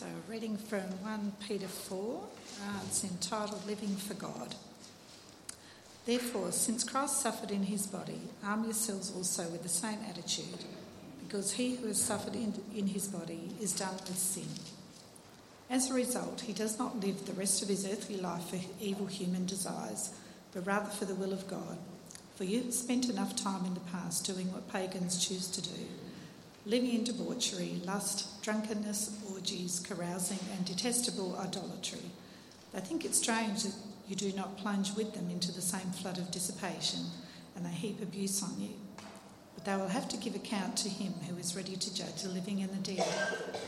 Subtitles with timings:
[0.00, 2.22] So, reading from 1 Peter 4,
[2.62, 4.54] uh, it's entitled Living for God.
[6.06, 10.64] Therefore, since Christ suffered in his body, arm yourselves also with the same attitude,
[11.22, 14.48] because he who has suffered in, in his body is done with sin.
[15.68, 19.04] As a result, he does not live the rest of his earthly life for evil
[19.04, 20.14] human desires,
[20.54, 21.76] but rather for the will of God.
[22.36, 25.88] For you have spent enough time in the past doing what pagans choose to do
[26.66, 32.10] living in debauchery, lust, drunkenness, orgies, carousing, and detestable idolatry.
[32.72, 33.74] They think it strange that
[34.06, 37.00] you do not plunge with them into the same flood of dissipation,
[37.56, 38.74] and they heap abuse on you.
[39.54, 42.28] But they will have to give account to him who is ready to judge the
[42.28, 43.06] living and the dead.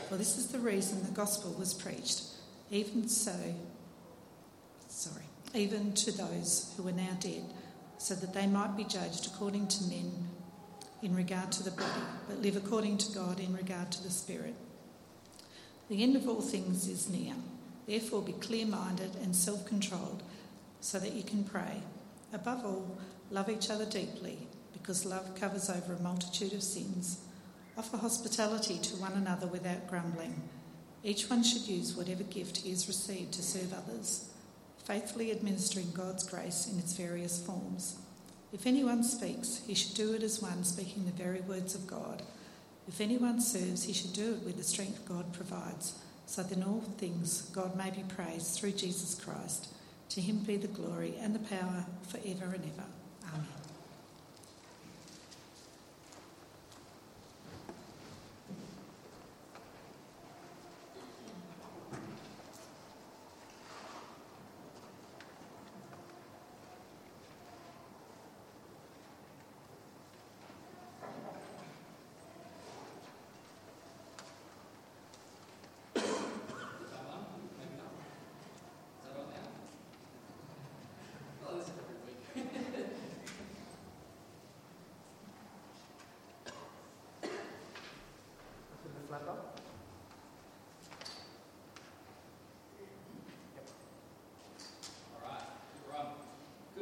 [0.09, 2.23] For this is the reason the gospel was preached,
[2.71, 3.35] even so,
[4.87, 7.43] sorry, even to those who are now dead,
[7.97, 10.29] so that they might be judged according to men
[11.03, 14.55] in regard to the body, but live according to God in regard to the spirit.
[15.89, 17.35] The end of all things is near.
[17.85, 20.23] Therefore, be clear minded and self controlled
[20.79, 21.83] so that you can pray.
[22.31, 22.97] Above all,
[23.29, 24.37] love each other deeply
[24.71, 27.19] because love covers over a multitude of sins.
[27.77, 30.41] Offer hospitality to one another without grumbling.
[31.03, 34.29] Each one should use whatever gift he has received to serve others,
[34.85, 37.97] faithfully administering God's grace in its various forms.
[38.53, 42.21] If anyone speaks, he should do it as one speaking the very words of God.
[42.87, 46.63] If anyone serves, he should do it with the strength God provides, so that in
[46.63, 49.69] all things God may be praised through Jesus Christ.
[50.09, 52.87] To him be the glory and the power forever and ever.
[53.33, 53.47] Amen.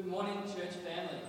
[0.01, 1.21] Good morning, church family.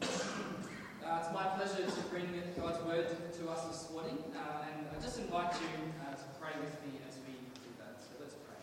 [0.00, 5.02] Uh, it's my pleasure to bring God's word to us this morning, uh, and I
[5.02, 7.98] just invite you uh, to pray with me as we do that.
[7.98, 8.54] So let's pray.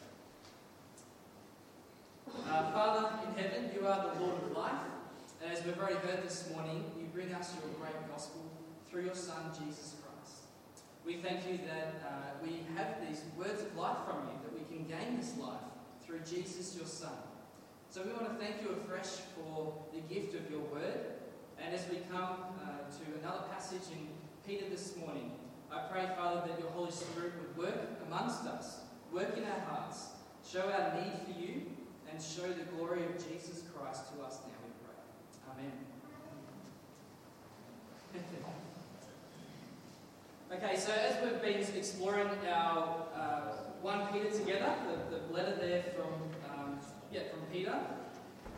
[2.50, 4.80] Uh, Father in heaven, you are the Lord of life,
[5.44, 8.50] and as we've already heard this morning, you bring us your great gospel
[8.90, 10.46] through your Son, Jesus Christ.
[11.06, 14.63] We thank you that uh, we have these words of life from you, that we
[14.74, 15.68] can gain this life
[16.06, 17.12] through Jesus, your Son.
[17.91, 21.12] So we want to thank you afresh for the gift of your word.
[21.62, 24.07] And as we come uh, to another passage in
[24.47, 25.31] Peter this morning,
[25.69, 28.80] I pray, Father, that your Holy Spirit would work amongst us,
[29.12, 30.12] work in our hearts,
[30.50, 31.63] show our need for you,
[32.09, 34.96] and show the glory of Jesus Christ to us now, we pray.
[35.51, 35.75] Amen.
[40.63, 43.41] okay, so as we've been exploring our uh,
[43.81, 44.75] 1 Peter together,
[45.09, 46.31] the, the letter there from
[47.11, 47.75] yeah, from Peter,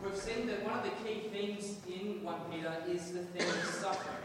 [0.04, 3.64] we've seen that one of the key themes in 1 Peter is the theme of
[3.64, 4.16] suffering.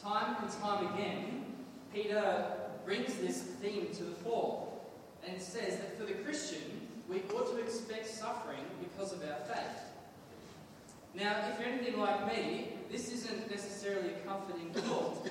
[0.00, 1.44] Time and time again,
[1.92, 2.46] Peter
[2.84, 4.68] brings this theme to the fore
[5.26, 9.82] and says that for the Christian, we ought to expect suffering because of our faith.
[11.14, 15.26] Now, if you're anything like me, this isn't necessarily a comforting thought.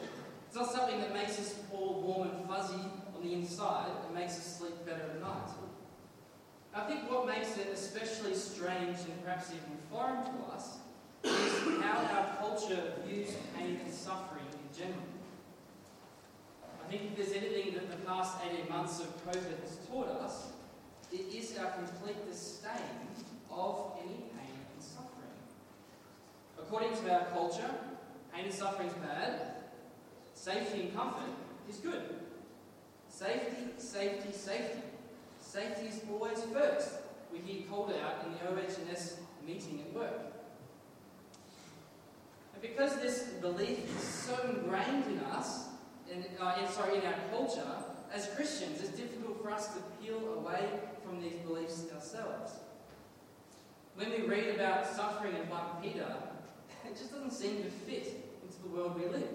[0.48, 2.80] It's not something that makes us all warm and fuzzy
[3.16, 5.50] on the inside and makes us sleep better at night.
[6.76, 10.78] I think what makes it especially strange and perhaps even foreign to us
[11.24, 15.04] is how our culture views pain and suffering in general.
[16.84, 20.48] I think if there's anything that the past 18 months of COVID has taught us,
[21.12, 23.08] it is our complete disdain
[23.52, 25.38] of any pain and suffering.
[26.58, 27.70] According to our culture,
[28.34, 29.42] pain and suffering is bad,
[30.34, 31.30] safety and comfort
[31.70, 32.16] is good.
[33.10, 34.82] Safety, safety, safety.
[35.54, 36.96] Safety is always first.
[37.32, 40.20] We hear called out in the OHS meeting at work.
[42.56, 45.66] And because this belief is so ingrained in us,
[46.12, 47.68] in, uh, sorry, in our culture,
[48.12, 50.68] as Christians, it's difficult for us to peel away
[51.06, 52.54] from these beliefs ourselves.
[53.94, 56.16] When we read about suffering in 1 Peter,
[56.88, 58.08] it just doesn't seem to fit
[58.42, 59.30] into the world we live.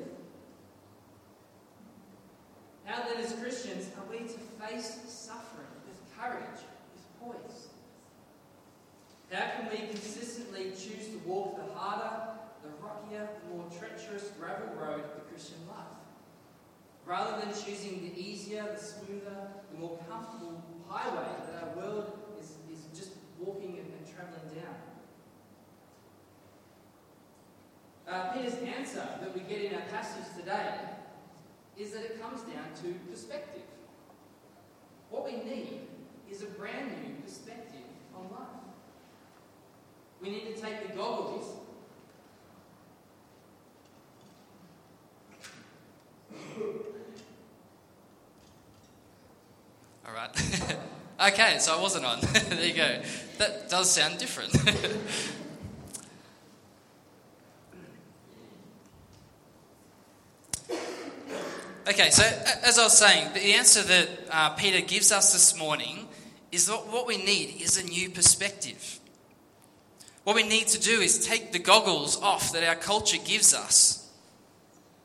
[2.86, 5.77] How then, as Christians, are we to face suffering?
[6.18, 6.60] Courage,
[6.96, 7.68] is poise.
[9.30, 14.74] How can we consistently choose to walk the harder, the rockier, the more treacherous gravel
[14.74, 15.98] road of the Christian life?
[17.08, 22.50] rather than choosing the easier, the smoother, the more comfortable highway that our world is,
[22.70, 24.76] is just walking and, and traveling down.
[28.06, 30.74] Uh, Peter's answer that we get in our passage today
[31.78, 33.62] is that it comes down to perspective.
[35.08, 35.87] What we need
[36.30, 37.80] is a brand new perspective
[38.14, 38.62] on life.
[40.20, 41.58] We need to take the goggles
[50.08, 50.30] All right.
[51.32, 52.20] okay, so I wasn't on.
[52.48, 53.00] there you go.
[53.36, 54.54] That does sound different.
[61.88, 62.22] okay, so
[62.64, 66.08] as I was saying, the answer that uh, Peter gives us this morning
[66.50, 69.00] is that what we need is a new perspective.
[70.24, 74.10] What we need to do is take the goggles off that our culture gives us.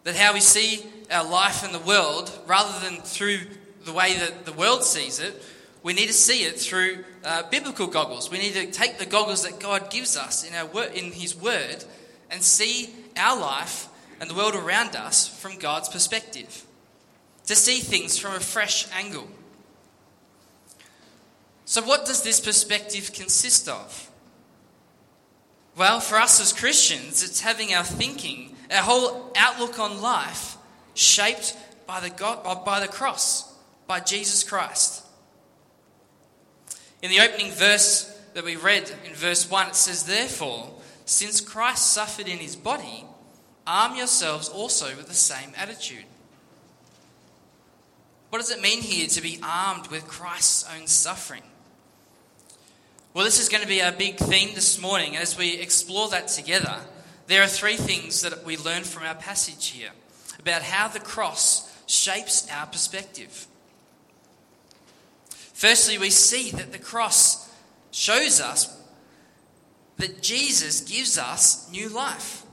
[0.03, 3.39] That how we see our life in the world, rather than through
[3.85, 5.41] the way that the world sees it,
[5.81, 8.31] we need to see it through uh, biblical goggles.
[8.31, 11.35] We need to take the goggles that God gives us in, our wor- in His
[11.35, 11.83] Word
[12.31, 13.87] and see our life
[14.19, 16.65] and the world around us from God's perspective.
[17.47, 19.27] To see things from a fresh angle.
[21.65, 24.09] So, what does this perspective consist of?
[25.75, 30.57] Well, for us as Christians, it's having our thinking, our whole outlook on life
[30.93, 31.57] shaped
[31.87, 33.51] by the, God, uh, by the cross,
[33.87, 35.03] by Jesus Christ.
[37.01, 40.69] In the opening verse that we read in verse 1, it says, Therefore,
[41.05, 43.05] since Christ suffered in his body,
[43.65, 46.05] arm yourselves also with the same attitude.
[48.29, 51.43] What does it mean here to be armed with Christ's own suffering?
[53.13, 55.15] Well, this is going to be our big theme this morning.
[55.15, 56.79] As we explore that together,
[57.27, 59.91] there are three things that we learn from our passage here
[60.39, 63.45] about how the cross shapes our perspective.
[65.29, 67.53] Firstly, we see that the cross
[67.91, 68.75] shows us
[69.97, 72.43] that Jesus gives us new life.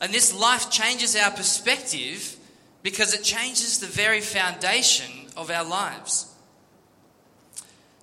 [0.00, 2.36] And this life changes our perspective
[2.84, 6.29] because it changes the very foundation of our lives.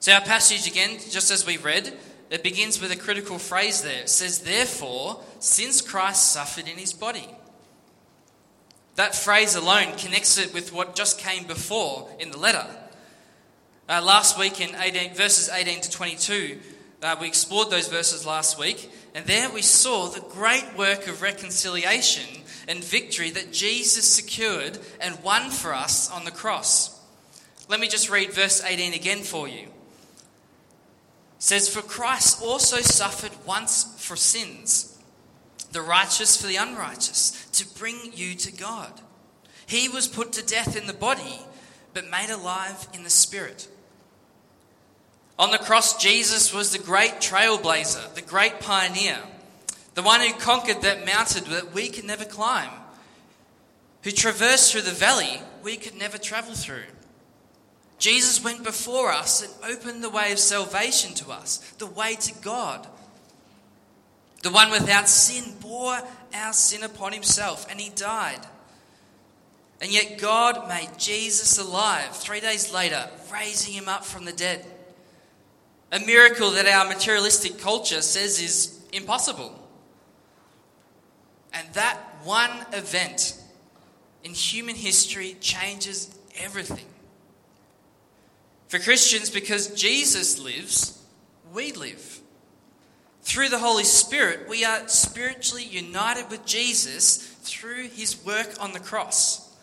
[0.08, 1.92] So, our passage again, just as we read,
[2.30, 4.04] it begins with a critical phrase there.
[4.04, 7.28] It says, Therefore, since Christ suffered in his body.
[8.96, 12.66] That phrase alone connects it with what just came before in the letter.
[13.90, 16.58] Uh, last week in 18, verses 18 to 22,
[17.04, 21.22] uh, we explored those verses last week, and there we saw the great work of
[21.22, 26.98] reconciliation and victory that Jesus secured and won for us on the cross.
[27.68, 29.68] Let me just read verse 18 again for you
[31.40, 34.98] says, For Christ also suffered once for sins,
[35.72, 38.92] the righteous for the unrighteous, to bring you to God.
[39.66, 41.42] He was put to death in the body,
[41.94, 43.68] but made alive in the spirit.
[45.40, 49.20] On the cross, Jesus was the great trailblazer, the great pioneer,
[49.94, 52.72] the one who conquered that mountain that we could never climb,
[54.04, 56.86] who traversed through the valley we could never travel through.
[58.00, 62.34] Jesus went before us and opened the way of salvation to us, the way to
[62.42, 62.88] God.
[64.44, 66.00] The one without sin bore
[66.34, 68.46] our sin upon himself and he died.
[69.82, 74.66] And yet God made Jesus alive three days later, raising him up from the dead.
[75.92, 79.54] A miracle that our materialistic culture says is impossible.
[81.54, 83.42] And that one event
[84.24, 86.86] in human history changes everything.
[88.68, 91.02] For Christians, because Jesus lives,
[91.54, 92.20] we live.
[93.22, 98.80] Through the Holy Spirit, we are spiritually united with Jesus through his work on the
[98.80, 99.56] cross.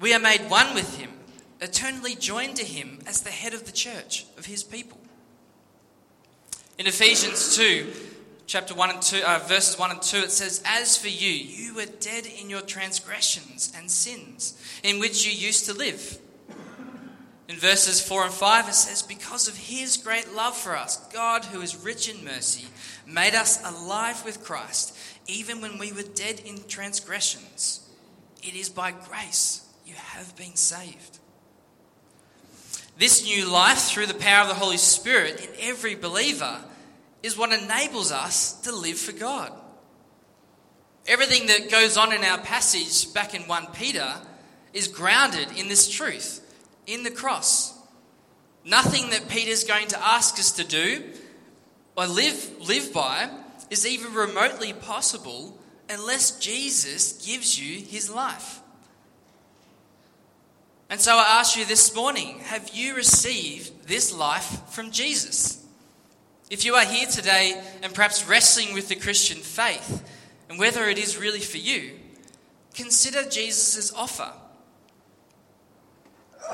[0.00, 1.10] We are made one with him,
[1.60, 4.98] eternally joined to him as the head of the church, of his people.
[6.78, 7.90] In Ephesians 2,
[8.46, 11.74] chapter 1 and 2, uh, verses 1 and 2, it says, As for you, you
[11.74, 16.18] were dead in your transgressions and sins, in which you used to live
[17.48, 21.44] in verses 4 and 5, it says, Because of his great love for us, God,
[21.44, 22.68] who is rich in mercy,
[23.06, 24.96] made us alive with Christ,
[25.26, 27.86] even when we were dead in transgressions.
[28.42, 31.18] It is by grace you have been saved.
[32.98, 36.60] This new life, through the power of the Holy Spirit in every believer,
[37.22, 39.52] is what enables us to live for God.
[41.06, 44.14] Everything that goes on in our passage back in 1 Peter
[44.72, 46.40] is grounded in this truth
[46.86, 47.78] in the cross.
[48.64, 51.02] Nothing that Peter's going to ask us to do
[51.96, 53.30] or live, live by
[53.70, 58.60] is even remotely possible unless Jesus gives you his life.
[60.90, 65.64] And so I ask you this morning have you received this life from Jesus?
[66.50, 70.08] If you are here today and perhaps wrestling with the Christian faith
[70.48, 71.92] and whether it is really for you,
[72.74, 74.30] consider Jesus' offer.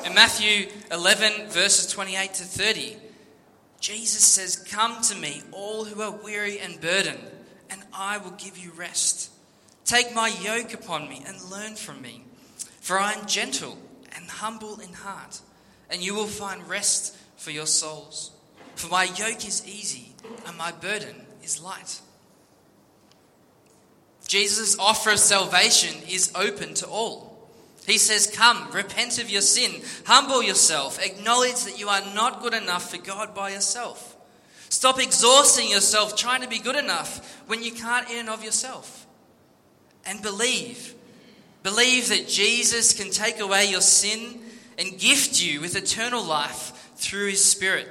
[0.05, 2.97] In Matthew 11, verses 28 to 30,
[3.81, 7.31] Jesus says, Come to me, all who are weary and burdened,
[7.69, 9.31] and I will give you rest.
[9.85, 12.25] Take my yoke upon me and learn from me,
[12.81, 13.77] for I am gentle
[14.17, 15.41] and humble in heart,
[15.91, 18.31] and you will find rest for your souls.
[18.77, 20.15] For my yoke is easy
[20.47, 22.01] and my burden is light.
[24.27, 27.30] Jesus' offer of salvation is open to all.
[27.91, 32.55] He says, Come, repent of your sin, humble yourself, acknowledge that you are not good
[32.55, 34.17] enough for God by yourself.
[34.69, 39.07] Stop exhausting yourself trying to be good enough when you can't in and of yourself.
[40.07, 40.95] And believe.
[41.63, 44.41] Believe that Jesus can take away your sin
[44.79, 47.89] and gift you with eternal life through his Spirit.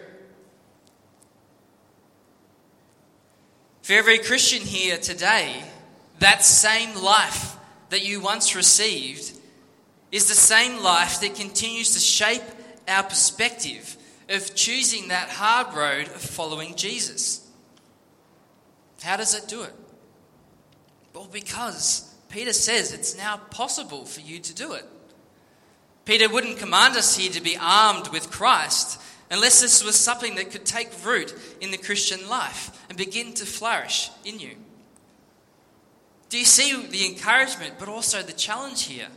[3.81, 5.61] For every Christian here today,
[6.19, 7.57] that same life
[7.89, 9.33] that you once received
[10.11, 12.43] is the same life that continues to shape
[12.87, 13.97] our perspective
[14.29, 17.47] of choosing that hard road of following Jesus.
[19.01, 19.73] How does it do it?
[21.13, 24.85] Well, because Peter says it's now possible for you to do it.
[26.05, 29.01] Peter wouldn't command us here to be armed with Christ
[29.31, 33.45] unless this was something that could take root in the Christian life and begin to
[33.45, 34.55] flourish in you.
[36.29, 39.07] Do you see the encouragement, but also the challenge here?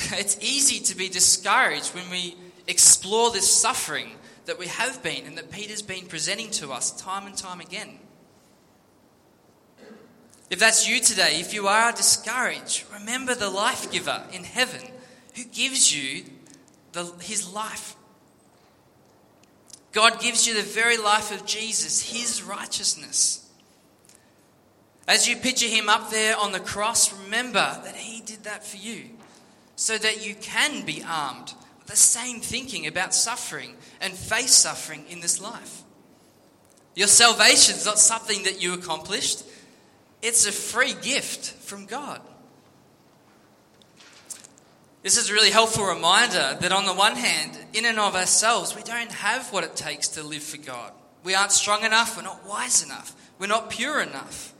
[0.12, 4.12] It's easy to be discouraged when we explore this suffering
[4.46, 7.98] that we have been and that Peter's been presenting to us time and time again.
[10.48, 14.82] If that's you today, if you are discouraged, remember the life giver in heaven
[15.36, 16.24] who gives you
[16.92, 17.94] the, his life.
[19.92, 23.48] God gives you the very life of Jesus, his righteousness.
[25.06, 28.76] As you picture him up there on the cross, remember that he did that for
[28.76, 29.10] you
[29.80, 35.06] so that you can be armed with the same thinking about suffering and face suffering
[35.08, 35.82] in this life.
[36.94, 39.42] Your salvation is not something that you accomplished,
[40.20, 42.20] it's a free gift from God.
[45.02, 48.76] This is a really helpful reminder that, on the one hand, in and of ourselves,
[48.76, 50.92] we don't have what it takes to live for God.
[51.24, 54.52] We aren't strong enough, we're not wise enough, we're not pure enough.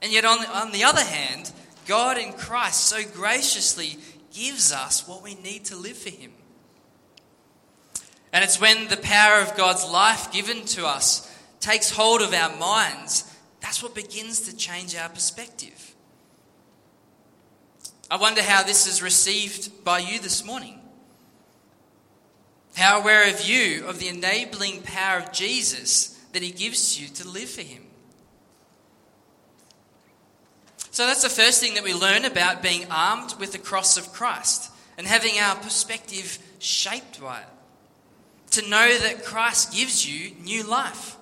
[0.00, 1.50] And yet, on the, on the other hand,
[1.86, 3.98] God in Christ so graciously
[4.34, 6.32] gives us what we need to live for Him.
[8.32, 12.54] And it's when the power of God's life given to us takes hold of our
[12.56, 15.94] minds, that's what begins to change our perspective.
[18.10, 20.80] I wonder how this is received by you this morning.
[22.76, 27.28] How aware of you of the enabling power of Jesus that He gives you to
[27.28, 27.84] live for Him?
[30.94, 34.12] So that's the first thing that we learn about being armed with the cross of
[34.12, 37.48] Christ and having our perspective shaped by it.
[38.52, 41.16] To know that Christ gives you new life.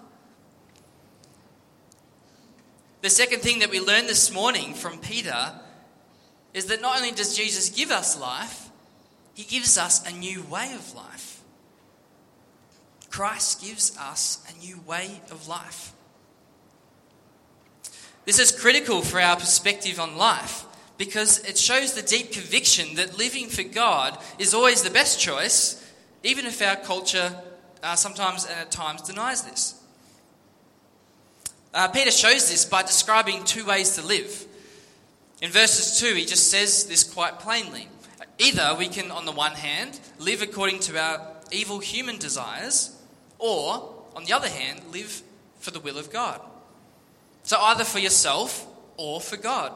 [3.00, 5.54] The second thing that we learn this morning from Peter
[6.52, 8.68] is that not only does Jesus give us life,
[9.32, 11.40] he gives us a new way of life.
[13.08, 15.94] Christ gives us a new way of life.
[18.24, 20.64] This is critical for our perspective on life
[20.96, 25.84] because it shows the deep conviction that living for God is always the best choice,
[26.22, 27.34] even if our culture
[27.82, 29.80] uh, sometimes and at times denies this.
[31.74, 34.46] Uh, Peter shows this by describing two ways to live.
[35.40, 37.88] In verses 2, he just says this quite plainly.
[38.38, 42.96] Either we can, on the one hand, live according to our evil human desires,
[43.38, 45.22] or, on the other hand, live
[45.58, 46.40] for the will of God.
[47.42, 49.72] So either for yourself or for God.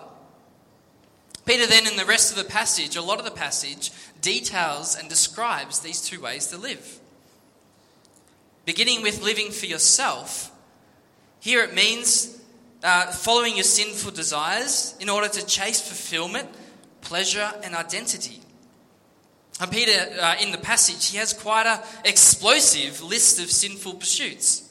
[1.45, 5.09] Peter then, in the rest of the passage, a lot of the passage, details and
[5.09, 7.01] describes these two ways to live.
[8.65, 10.51] Beginning with living for yourself,
[11.39, 12.37] here it means
[12.83, 16.49] uh, following your sinful desires in order to chase fulfillment,
[17.01, 18.41] pleasure, and identity.
[19.61, 24.65] And Peter, uh, in the passage, he has quite an explosive list of sinful pursuits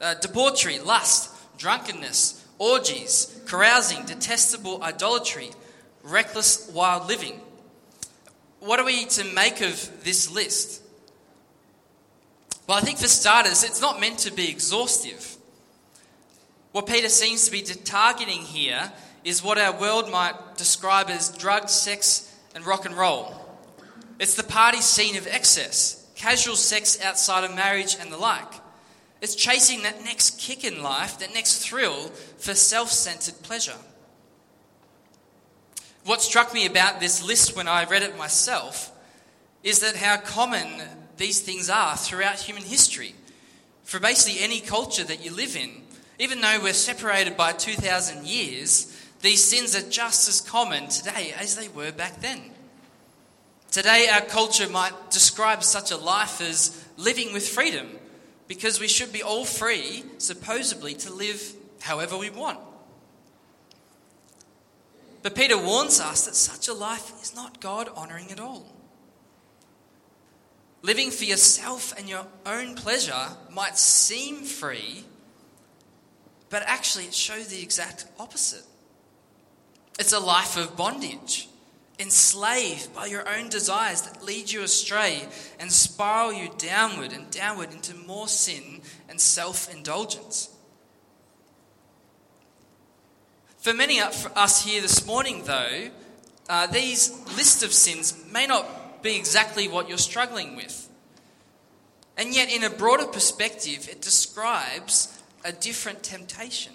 [0.00, 1.30] uh, debauchery, lust,
[1.60, 5.50] drunkenness, orgies, carousing, detestable idolatry,
[6.02, 7.38] reckless wild living.
[8.60, 10.82] What are we to make of this list?
[12.66, 15.36] Well, I think for starters, it's not meant to be exhaustive.
[16.72, 18.90] What Peter seems to be targeting here
[19.22, 23.34] is what our world might describe as drugs, sex, and rock and roll.
[24.18, 28.59] It's the party scene of excess, casual sex outside of marriage, and the like.
[29.20, 32.08] It's chasing that next kick in life, that next thrill
[32.38, 33.76] for self centered pleasure.
[36.04, 38.90] What struck me about this list when I read it myself
[39.62, 40.66] is that how common
[41.18, 43.14] these things are throughout human history.
[43.84, 45.82] For basically any culture that you live in,
[46.18, 51.56] even though we're separated by 2,000 years, these sins are just as common today as
[51.56, 52.40] they were back then.
[53.70, 57.99] Today, our culture might describe such a life as living with freedom
[58.50, 62.58] because we should be all free, supposedly, to live however we want.
[65.22, 68.66] But Peter warns us that such a life is not God honouring at all.
[70.82, 75.04] Living for yourself and your own pleasure might seem free,
[76.48, 78.64] but actually it shows the exact opposite.
[79.96, 81.48] It's a life of bondage,
[82.00, 85.28] enslaved by your own desires that lead you astray
[85.60, 90.48] and spiral you downward and downward into more sin and self indulgence.
[93.58, 95.90] For many of us here this morning, though,
[96.48, 100.88] uh, these list of sins may not be exactly what you're struggling with.
[102.16, 106.72] And yet, in a broader perspective, it describes a different temptation.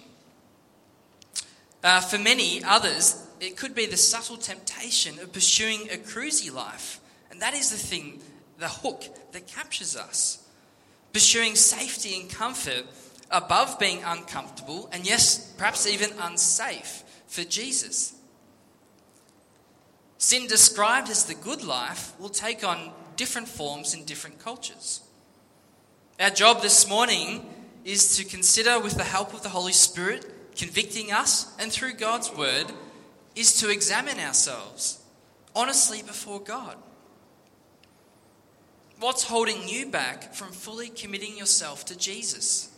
[1.82, 7.00] Uh, for many others, it could be the subtle temptation of pursuing a cruisy life.
[7.30, 8.20] And that is the thing,
[8.58, 10.46] the hook that captures us.
[11.12, 12.84] Pursuing safety and comfort
[13.30, 18.14] above being uncomfortable and, yes, perhaps even unsafe for Jesus.
[20.18, 25.00] Sin described as the good life will take on different forms in different cultures.
[26.18, 27.48] Our job this morning
[27.84, 32.34] is to consider, with the help of the Holy Spirit, convicting us, and through God's
[32.34, 32.72] Word,
[33.36, 34.98] is to examine ourselves
[35.54, 36.76] honestly before God.
[38.98, 42.70] What's holding you back from fully committing yourself to Jesus?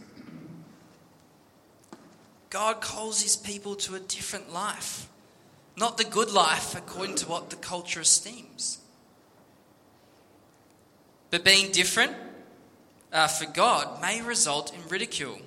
[2.51, 5.09] God calls his people to a different life,
[5.77, 8.79] not the good life according to what the culture esteems.
[11.31, 12.17] But being different
[13.13, 15.39] uh, for God may result in ridicule.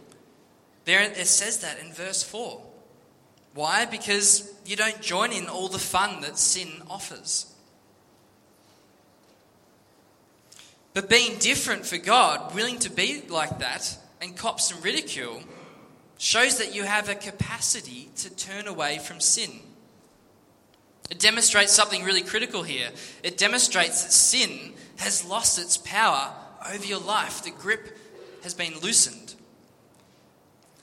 [0.85, 2.61] There it says that in verse 4.
[3.53, 3.85] Why?
[3.85, 7.47] Because you don't join in all the fun that sin offers.
[10.93, 15.41] But being different for God, willing to be like that, and cop some ridicule,
[16.17, 19.51] shows that you have a capacity to turn away from sin.
[21.09, 22.89] It demonstrates something really critical here.
[23.23, 26.31] It demonstrates that sin has lost its power
[26.71, 27.97] over your life, the grip
[28.43, 29.35] has been loosened.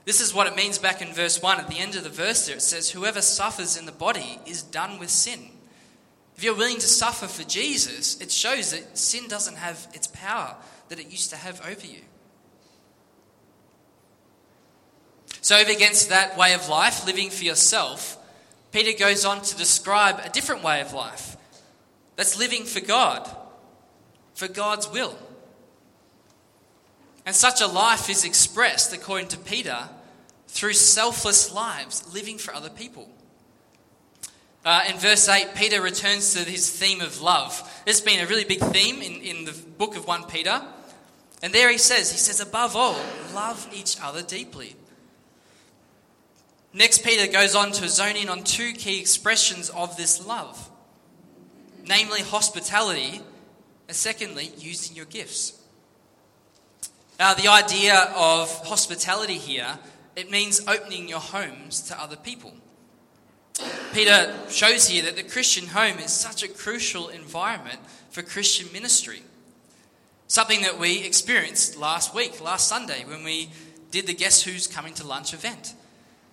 [0.09, 1.61] This is what it means back in verse 1.
[1.61, 4.63] At the end of the verse there, it says, Whoever suffers in the body is
[4.63, 5.51] done with sin.
[6.35, 10.57] If you're willing to suffer for Jesus, it shows that sin doesn't have its power
[10.89, 12.01] that it used to have over you.
[15.43, 18.17] So, against that way of life, living for yourself,
[18.73, 21.37] Peter goes on to describe a different way of life
[22.17, 23.31] that's living for God,
[24.33, 25.19] for God's will.
[27.27, 29.91] And such a life is expressed, according to Peter,
[30.49, 33.09] through selfless lives, living for other people.
[34.65, 37.83] Uh, in verse 8, Peter returns to his theme of love.
[37.87, 40.61] It's been a really big theme in, in the book of 1 Peter.
[41.43, 42.99] And there he says, he says, above all,
[43.33, 44.75] love each other deeply.
[46.75, 50.69] Next, Peter goes on to zone in on two key expressions of this love
[51.89, 53.21] namely, hospitality,
[53.89, 55.59] and secondly, using your gifts.
[57.19, 59.79] Now, the idea of hospitality here,
[60.19, 62.53] it means opening your homes to other people.
[63.93, 67.79] Peter shows here that the Christian home is such a crucial environment
[68.11, 69.23] for Christian ministry.
[70.27, 73.51] Something that we experienced last week, last Sunday, when we
[73.93, 75.75] did the Guess Who's Coming to Lunch event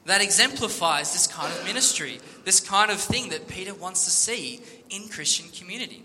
[0.05, 4.61] that exemplifies this kind of ministry, this kind of thing that Peter wants to see
[4.89, 6.03] in Christian community.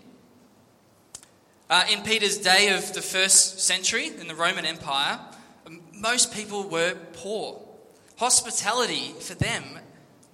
[1.69, 5.19] Uh, in Peter's day of the first century in the Roman Empire,
[5.93, 7.61] most people were poor.
[8.21, 9.63] Hospitality for them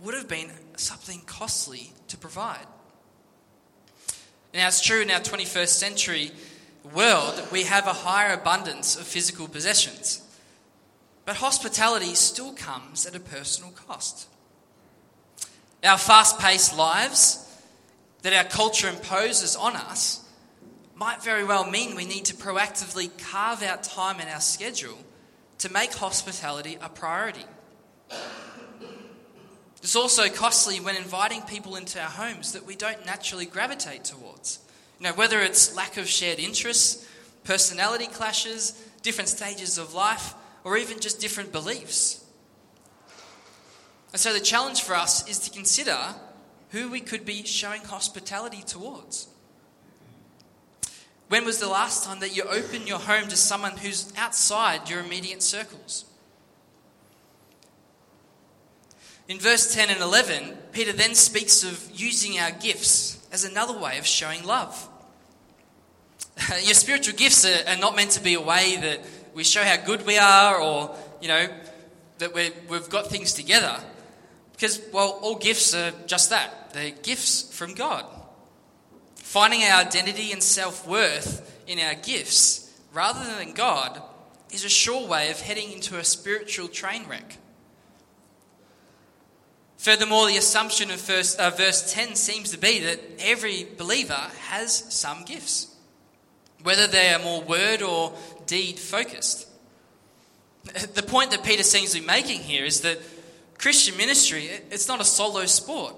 [0.02, 2.66] would have been something costly to provide.
[4.54, 6.32] Now, it's true in our 21st century
[6.94, 10.22] world, we have a higher abundance of physical possessions.
[11.24, 14.28] But hospitality still comes at a personal cost.
[15.82, 17.50] Our fast paced lives
[18.22, 20.26] that our culture imposes on us
[20.94, 24.98] might very well mean we need to proactively carve out time in our schedule
[25.60, 27.46] to make hospitality a priority.
[29.82, 34.60] It's also costly when inviting people into our homes that we don't naturally gravitate towards.
[35.00, 37.08] You know, whether it's lack of shared interests,
[37.44, 42.24] personality clashes, different stages of life, or even just different beliefs.
[44.12, 45.98] And so the challenge for us is to consider
[46.72, 49.28] who we could be showing hospitality towards.
[51.30, 55.00] When was the last time that you opened your home to someone who's outside your
[55.00, 56.06] immediate circles?
[59.28, 63.98] In verse 10 and 11, Peter then speaks of using our gifts as another way
[63.98, 64.88] of showing love.
[66.64, 69.02] Your spiritual gifts are, are, not meant to be a way that
[69.34, 71.48] we show how good we are or, you know,
[72.20, 73.80] that we we've got things together.
[74.54, 78.06] Because, well, all gifts are just that they're gifts from God.
[79.16, 84.02] Finding our identity and self worth in our gifts rather than God
[84.52, 87.38] is a sure way of heading into a spiritual train wreck.
[89.78, 94.94] Furthermore, the assumption of first, uh, verse 10 seems to be that every believer has
[94.94, 95.76] some gifts,
[96.64, 98.14] whether they are more word or
[98.48, 99.48] deed focused.
[100.96, 103.00] The point that Peter seems to be making here is that
[103.58, 105.96] Christian ministry, it's not a solo sport.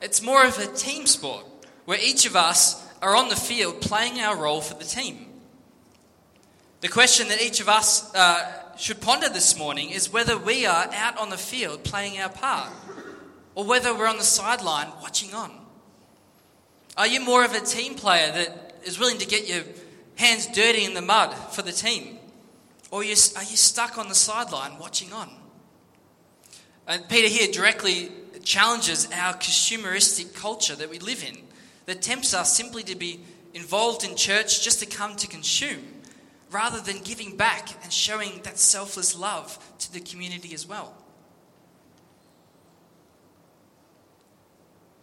[0.00, 1.44] It's more of a team sport
[1.84, 5.27] where each of us are on the field playing our role for the team.
[6.80, 10.88] The question that each of us uh, should ponder this morning is whether we are
[10.92, 12.70] out on the field playing our part
[13.56, 15.50] or whether we're on the sideline watching on.
[16.96, 19.64] Are you more of a team player that is willing to get your
[20.14, 22.18] hands dirty in the mud for the team?
[22.92, 25.28] Or are you, are you stuck on the sideline watching on?
[26.86, 28.12] And Peter here directly
[28.44, 31.36] challenges our consumeristic culture that we live in
[31.86, 33.18] that tempts us simply to be
[33.52, 35.82] involved in church just to come to consume
[36.50, 40.94] rather than giving back and showing that selfless love to the community as well.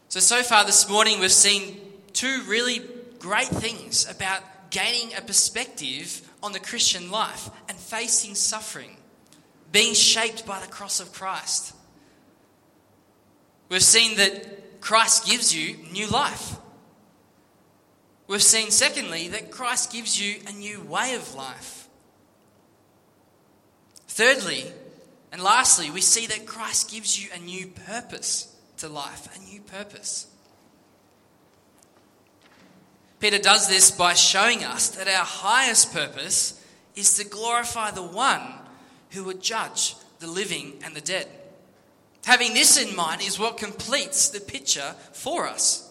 [0.10, 1.80] So, so far this morning, we've seen
[2.14, 2.82] two really
[3.20, 8.98] great things about gaining a perspective on the Christian life and facing suffering,
[9.72, 11.74] being shaped by the cross of Christ.
[13.70, 16.56] We've seen that Christ gives you new life.
[18.28, 21.88] We've seen, secondly, that Christ gives you a new way of life.
[24.08, 24.66] Thirdly,
[25.32, 29.62] and lastly, we see that Christ gives you a new purpose to life, a new
[29.62, 30.28] purpose.
[33.20, 36.64] Peter does this by showing us that our highest purpose
[36.96, 38.42] is to glorify the one
[39.12, 41.28] who would judge the living and the dead.
[42.26, 45.85] Having this in mind is what completes the picture for us.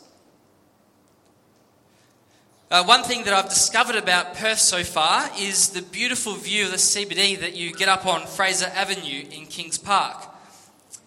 [2.74, 6.72] Uh, one thing that I've discovered about Perth so far is the beautiful view of
[6.72, 10.26] the CBD that you get up on Fraser Avenue in Kings Park.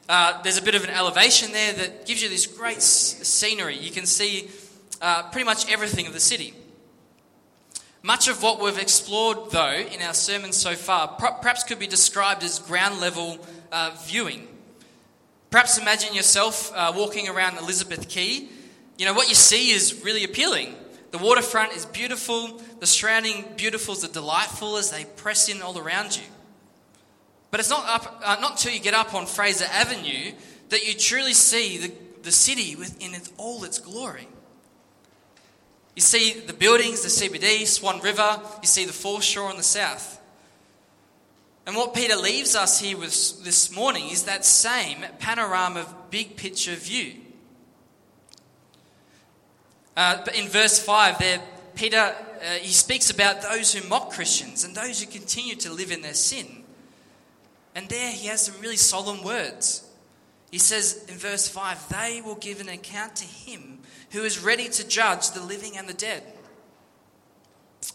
[0.07, 3.75] Uh, there's a bit of an elevation there that gives you this great scenery.
[3.75, 4.47] You can see
[5.01, 6.53] uh, pretty much everything of the city.
[8.01, 12.45] Much of what we've explored, though, in our sermon so far, perhaps could be described
[12.45, 14.47] as ground level uh, viewing.
[15.51, 18.47] Perhaps imagine yourself uh, walking around Elizabeth Quay.
[18.97, 20.73] You know, what you see is really appealing.
[21.11, 26.17] The waterfront is beautiful, the surrounding beautifuls are delightful as they press in all around
[26.17, 26.23] you.
[27.49, 30.33] But it's not, up, uh, not until you get up on Fraser Avenue
[30.69, 31.93] that you truly see the,
[32.23, 34.27] the city within its, all its glory.
[35.95, 40.21] You see the buildings, the CBD, Swan River, you see the foreshore on the south.
[41.65, 46.37] And what Peter leaves us here with this morning is that same panorama of big
[46.37, 47.15] picture view.
[49.97, 51.41] Uh, but in verse 5 there,
[51.73, 55.91] Peter, uh, he speaks about those who mock Christians and those who continue to live
[55.91, 56.63] in their sin.
[57.73, 59.89] And there he has some really solemn words.
[60.51, 63.79] He says in verse 5 they will give an account to him
[64.11, 66.23] who is ready to judge the living and the dead.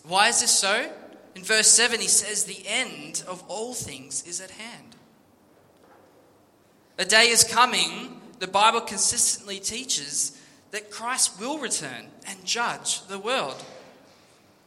[0.03, 0.91] Why is this so?
[1.35, 4.97] In verse 7, he says, The end of all things is at hand.
[6.99, 10.39] A day is coming, the Bible consistently teaches,
[10.73, 13.63] that Christ will return and judge the world.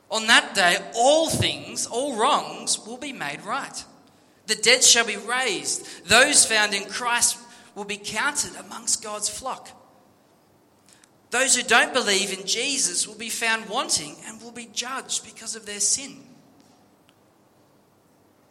[0.10, 3.84] On that day, all things, all wrongs will be made right.
[4.46, 6.08] The dead shall be raised.
[6.08, 7.40] Those found in Christ
[7.74, 9.70] will be counted amongst God's flock.
[11.32, 15.56] Those who don't believe in Jesus will be found wanting and will be judged because
[15.56, 16.22] of their sin.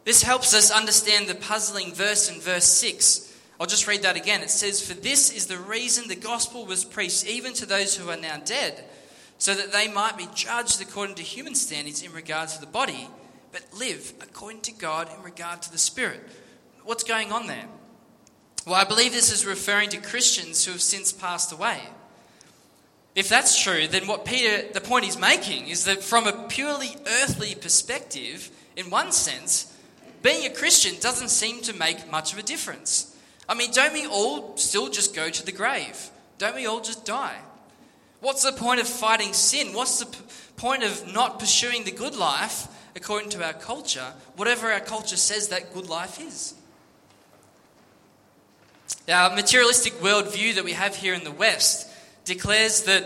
[0.03, 4.41] This helps us understand the puzzling verse in verse 6 I'll just read that again.
[4.41, 8.09] It says, For this is the reason the gospel was preached even to those who
[8.09, 8.83] are now dead,
[9.37, 13.07] so that they might be judged according to human standards in regard to the body,
[13.51, 16.21] but live according to God in regard to the spirit.
[16.83, 17.65] What's going on there?
[18.65, 21.79] Well, I believe this is referring to Christians who have since passed away.
[23.15, 26.97] If that's true, then what Peter, the point he's making is that from a purely
[27.23, 29.73] earthly perspective, in one sense,
[30.21, 33.14] being a Christian doesn't seem to make much of a difference.
[33.47, 36.09] I mean, don't we all still just go to the grave?
[36.37, 37.37] Don't we all just die?
[38.21, 39.73] What's the point of fighting sin?
[39.73, 40.17] What's the p-
[40.57, 45.49] point of not pursuing the good life according to our culture, whatever our culture says
[45.49, 46.55] that good life is?
[49.07, 51.87] Our materialistic worldview that we have here in the West
[52.23, 53.05] declares that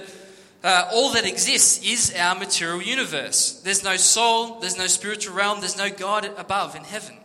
[0.63, 3.61] uh, all that exists is our material universe.
[3.63, 7.17] There's no soul, there's no spiritual realm, there's no God above in heaven.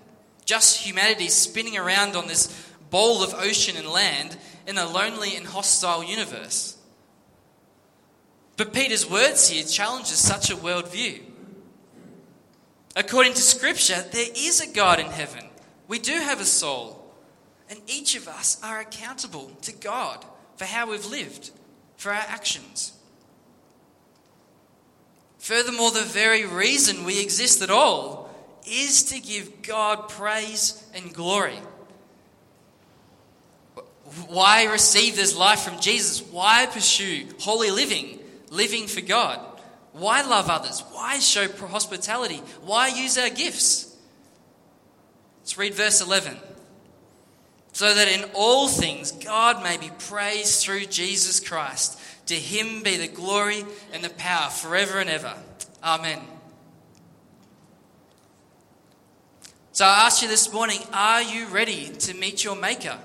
[0.45, 2.49] Just humanity spinning around on this
[2.95, 4.37] bowl of ocean and land
[4.69, 6.77] in a lonely and hostile universe.
[8.57, 11.21] But Peter's words here challenges such a worldview.
[12.95, 15.45] According to Scripture, there is a God in heaven.
[15.89, 17.13] We do have a soul.
[17.69, 21.51] And each of us are accountable to God for how we've lived,
[21.97, 22.93] for our actions.
[25.41, 28.31] Furthermore, the very reason we exist at all
[28.65, 31.59] is to give God praise and glory.
[34.29, 36.23] Why receive this life from Jesus?
[36.23, 38.19] Why pursue holy living,
[38.51, 39.41] living for God?
[39.93, 40.83] Why love others?
[40.93, 42.43] Why show hospitality?
[42.63, 43.97] Why use our gifts?
[45.41, 46.37] Let's read verse 11
[47.75, 52.01] so that in all things God may be praised through Jesus Christ.
[52.27, 55.35] To him be the glory and the power forever and ever.
[55.83, 56.21] Amen.
[59.73, 62.97] So I ask you this morning are you ready to meet your Maker?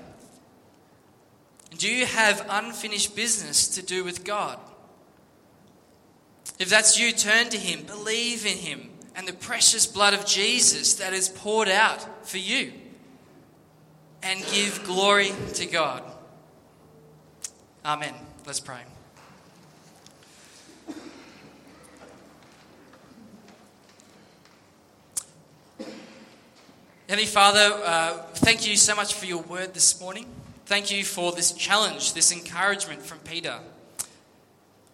[1.76, 4.58] Do you have unfinished business to do with God?
[6.58, 10.94] If that's you, turn to Him, believe in Him and the precious blood of Jesus
[10.94, 12.72] that is poured out for you
[14.22, 16.02] and give glory to God.
[17.84, 18.14] Amen.
[18.46, 18.80] Let's pray.
[27.08, 30.26] Heavenly Father, uh, thank you so much for your word this morning.
[30.70, 33.58] Thank you for this challenge, this encouragement from Peter.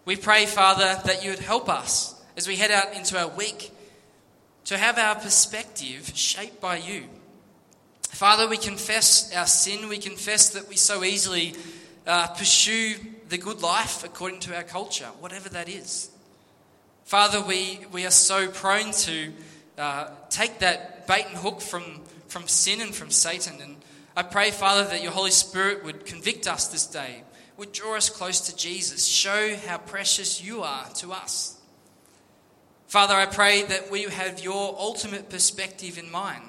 [0.05, 3.69] We pray, Father, that you would help us as we head out into our week
[4.65, 7.03] to have our perspective shaped by you.
[8.09, 9.87] Father, we confess our sin.
[9.87, 11.53] We confess that we so easily
[12.07, 12.95] uh, pursue
[13.29, 16.09] the good life according to our culture, whatever that is.
[17.05, 19.31] Father, we, we are so prone to
[19.77, 23.61] uh, take that bait and hook from, from sin and from Satan.
[23.61, 23.75] And
[24.17, 27.21] I pray, Father, that your Holy Spirit would convict us this day,
[27.55, 31.61] would draw us close to Jesus, show how precious you are to us.
[32.87, 36.41] Father, I pray that we have your ultimate perspective in mind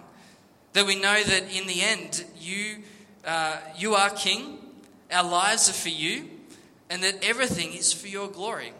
[0.73, 2.79] that we know that in the end, you,
[3.27, 4.59] uh, you are King,
[5.13, 6.25] our lives are for you,
[6.89, 8.73] and that everything is for your glory.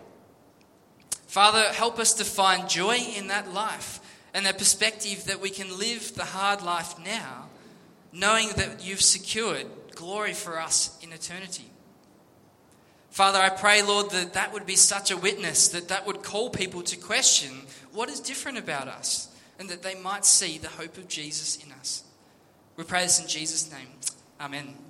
[1.27, 4.01] Father, help us to find joy in that life
[4.33, 7.48] and that perspective that we can live the hard life now,
[8.13, 11.71] knowing that you've secured glory for us in eternity.
[13.11, 16.51] Father, I pray, Lord, that that would be such a witness, that that would call
[16.51, 20.97] people to question what is different about us and that they might see the hope
[20.99, 22.05] of Jesus in us.
[22.77, 23.89] We pray this in Jesus' name.
[24.41, 24.88] Amen.